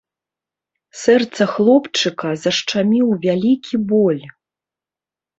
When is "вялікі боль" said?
3.27-4.23